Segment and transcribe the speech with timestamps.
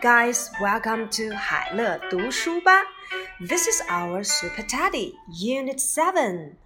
[0.00, 2.72] guys, welcome to 海乐读书吧.
[3.38, 6.56] This is our Super Teddy, Unit 7.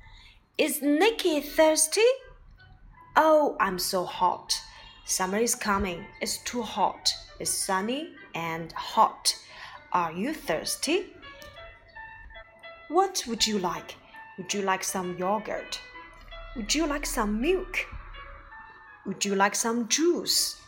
[0.56, 2.06] Is Nicky thirsty?
[3.16, 4.60] Oh, I'm so hot.
[5.04, 6.04] Summer is coming.
[6.20, 7.10] It's too hot.
[7.40, 9.34] It's sunny and hot.
[9.90, 11.06] Are you thirsty?
[12.88, 13.96] What would you like?
[14.38, 15.80] Would you like some yogurt?
[16.54, 17.78] Would you like some milk?
[19.06, 20.60] Would you like some juice?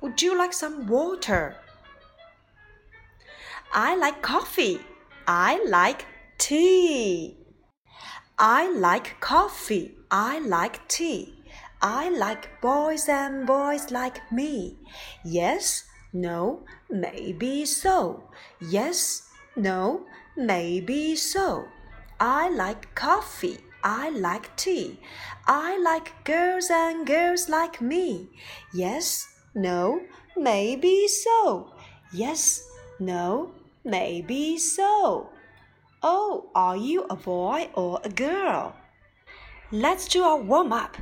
[0.00, 1.54] Would you like some water?
[3.76, 4.78] I like coffee.
[5.26, 6.06] I like
[6.38, 7.36] tea.
[8.38, 9.96] I like coffee.
[10.12, 11.34] I like tea.
[11.82, 14.78] I like boys and boys like me.
[15.24, 15.82] Yes,
[16.12, 18.22] no, maybe so.
[18.60, 20.06] Yes, no,
[20.36, 21.64] maybe so.
[22.20, 23.58] I like coffee.
[23.82, 25.00] I like tea.
[25.48, 28.28] I like girls and girls like me.
[28.72, 30.00] Yes, no,
[30.36, 31.74] maybe so.
[32.12, 32.62] Yes,
[33.00, 33.52] no,
[33.84, 35.30] maybe so.
[36.02, 38.74] Oh, are you a boy or a girl?
[39.70, 40.96] Let's do a warm up.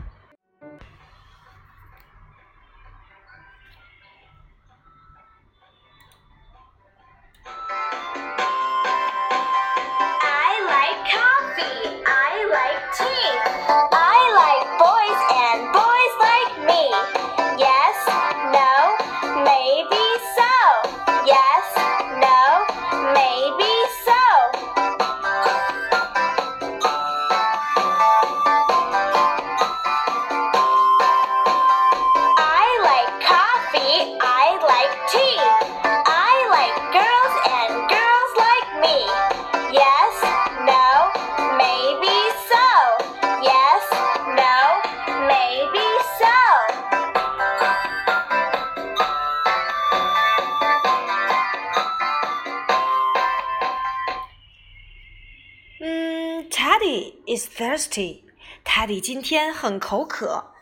[57.32, 58.24] is thirsty.
[58.64, 60.54] Teddy 今天很口渴。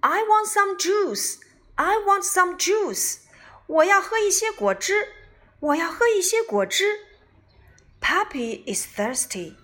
[0.00, 1.38] I want some juice.
[1.74, 3.18] I want some juice.
[3.66, 5.08] 我要喝一些果汁。
[5.60, 7.00] 我要喝一些果汁。
[8.00, 9.56] Puppy is thirsty.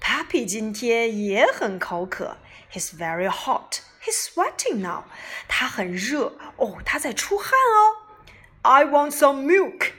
[0.00, 2.36] Puppy 今天也很口渴。
[2.72, 3.80] He's very hot.
[4.02, 5.04] He's sweating now.
[5.48, 8.06] 他很热哦，他在出汗哦。
[8.62, 9.92] I want some milk.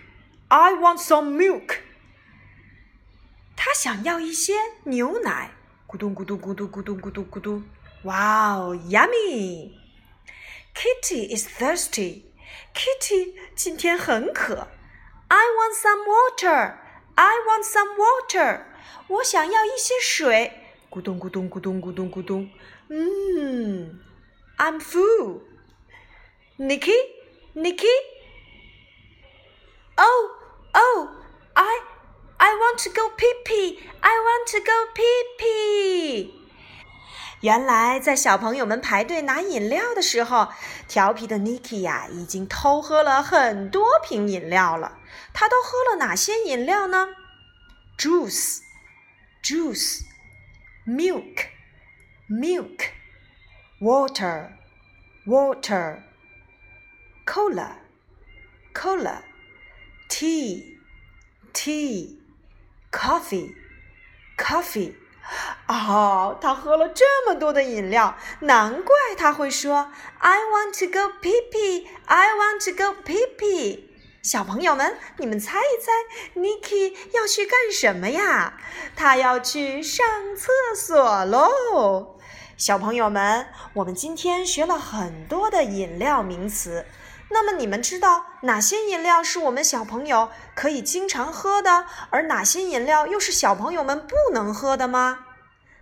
[0.50, 1.80] I want some milk.
[3.56, 4.54] 他想要一些
[4.84, 5.52] 牛奶，
[5.93, 6.15] Gudung,
[8.89, 9.79] yummy!
[10.73, 12.25] Kitty is thirsty.
[12.73, 14.69] Kitty 今天很渴。
[15.29, 16.79] I want some water.
[17.15, 18.65] I want some water.
[19.09, 20.53] 我想要一些水。
[20.91, 22.49] 咕咚咕咚咕咚咕咚咕咚。
[22.89, 24.01] 嗯
[24.57, 25.43] ，I'm full.
[26.59, 26.97] Nicky,
[27.55, 27.85] Nicky.
[29.99, 30.31] Oh,
[30.73, 31.22] oh
[32.73, 33.79] want to go pee pee.
[34.03, 36.31] I want to go pee pee.
[37.41, 40.49] 原来在小朋友们排队拿饮料的时候，
[40.89, 44.99] 调皮的 Nicky 呀、啊、已经偷喝了很多瓶饮料了。
[45.35, 47.09] 他都喝了哪些饮料呢
[47.99, 48.61] ？Juice,
[49.43, 50.03] juice,
[50.87, 51.49] milk,
[52.31, 52.87] milk,
[53.81, 54.53] water,
[55.27, 56.05] water,
[57.27, 57.73] cola,
[58.73, 59.23] cola,
[60.09, 60.79] tea,
[61.53, 62.22] tea.
[62.93, 63.55] Coffee,
[64.37, 64.93] coffee，
[65.67, 73.85] 哦，他喝了这么多的饮料，难怪他会说 "I want to go pee pee, I want to go pee pee"。
[74.23, 78.59] 小朋友们，你们猜一猜，Nicky 要去干什么呀？
[78.95, 82.19] 他要去上厕所喽！
[82.59, 86.85] 小朋友们，我们今天学了很多的饮料名词。
[87.32, 95.26] 那么你们知道哪些饮料是我们小朋友可以经常喝的，而哪些饮料又是小朋友们不能喝的吗？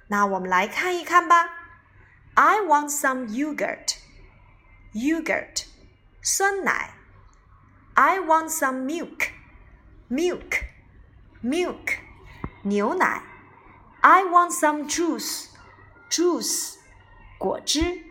[0.08, 1.50] 那我们来看一看吧。
[2.34, 3.96] I want some yogurt.
[4.94, 5.66] Yogurt，
[6.22, 6.96] 酸奶。
[7.94, 9.30] I want some milk.
[10.10, 10.64] Milk,
[11.44, 11.98] milk，
[12.64, 13.24] 牛奶。
[14.02, 15.46] I want some juice.
[16.10, 16.76] Juice，
[17.38, 18.04] 果汁。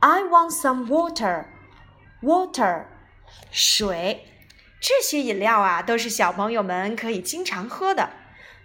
[0.00, 1.46] I want some water.
[2.21, 2.85] Water，
[3.51, 4.25] 水，
[4.79, 8.11] 这些饮料啊都是小朋友们可以经常喝的。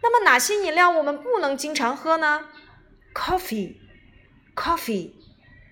[0.03, 2.49] 那么哪些饮料我们不能经常喝呢
[3.15, 5.13] ？Coffee，Coffee，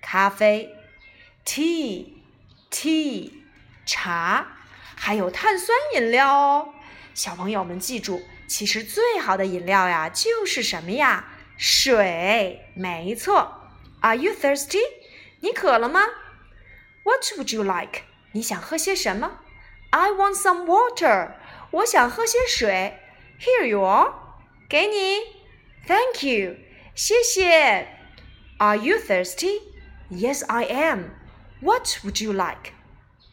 [0.01, 0.75] 咖啡
[1.45, 3.31] ；Tea，Tea，
[3.85, 4.47] 茶；
[4.95, 6.73] 还有碳酸饮料哦。
[7.13, 11.27] 小朋友们记住，其实最好的饮料呀就是什么呀？
[11.55, 13.61] 水，没错。
[14.01, 14.81] Are you thirsty？
[15.39, 16.01] 你渴了吗
[17.04, 18.02] ？What would you like？
[18.32, 19.40] 你想喝些什么
[19.90, 21.34] I want some water.
[21.70, 22.98] 我想喝些水。
[23.40, 24.12] Here you are.
[24.68, 25.20] 给你。
[25.86, 26.56] Thank you.
[26.94, 27.88] 谢谢。
[28.58, 29.60] Are you thirsty?
[30.10, 31.10] Yes, I am.
[31.60, 32.74] What would you like?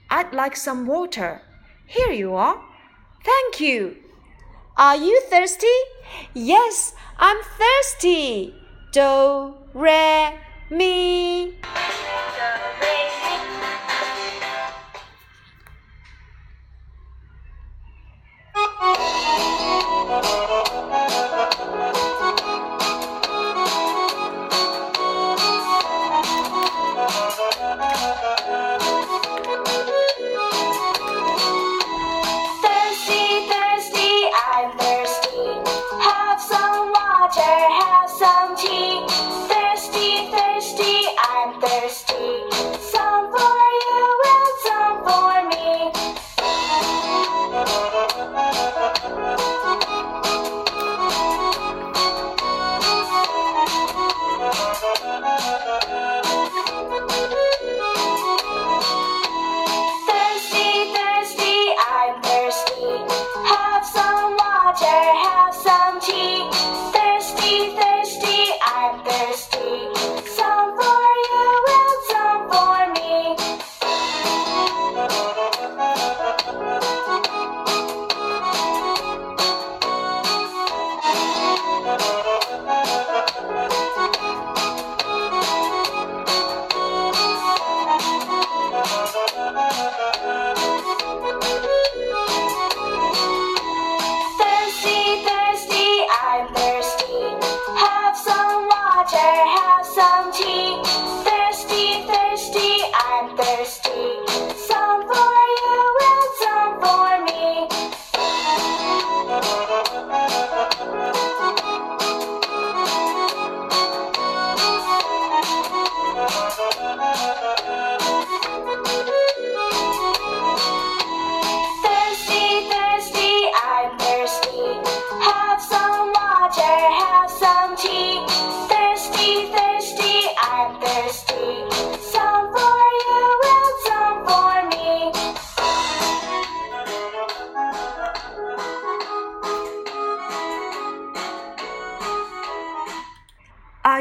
[0.10, 1.42] I'd like some water.
[1.88, 2.58] Here you are.
[3.24, 3.98] Thank you.
[4.76, 5.66] Are you thirsty?
[6.34, 8.54] Yes, I'm thirsty.
[8.94, 10.38] Do, re,
[10.70, 11.11] mi.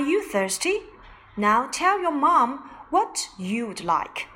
[0.01, 0.83] you thirsty?
[1.37, 2.61] Now tell your mom
[2.91, 4.27] what you'd like.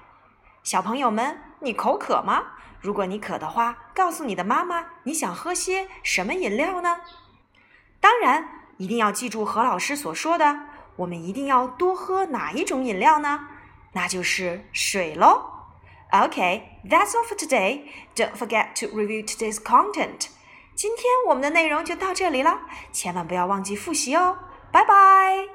[0.62, 2.42] 小朋友们，你口渴吗？
[2.80, 7.00] 如果你渴的话，告诉你的妈妈你想喝些什么饮料呢？
[8.00, 10.60] 当然，一定要记住何老师所说的，
[10.96, 13.48] 我们一定要多喝哪一种饮料呢？
[13.92, 15.46] 那就是水喽。
[16.10, 17.84] Okay, that's all for today.
[18.16, 20.28] Don't forget to review today's content.
[20.74, 22.60] 今天我们的内容就到这里了，
[22.92, 24.38] 千万不要忘记复习哦。
[24.72, 25.53] 拜拜。